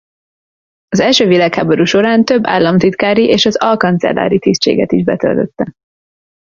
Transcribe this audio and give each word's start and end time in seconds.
Az 0.87 0.99
első 0.99 1.27
világháború 1.27 1.83
során 1.83 2.25
több 2.25 2.45
államtitkári 2.45 3.23
és 3.27 3.45
az 3.45 3.57
alkancellári 3.57 4.39
tisztséget 4.39 4.91
is 4.91 5.03
betöltötte. 5.03 5.71